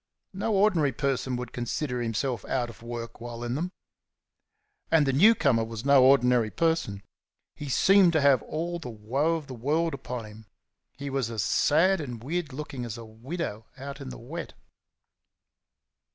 [0.33, 3.71] No ordinary person would consider himself out of work while in them.
[4.89, 7.03] And the new comer was no ordinary person.
[7.55, 10.47] He seemed to have all the woe of the world upon him;
[10.97, 14.53] he was as sad and weird looking as a widow out in the wet.